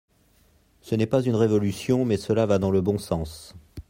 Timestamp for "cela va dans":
2.17-2.71